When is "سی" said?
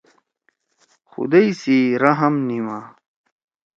1.61-1.77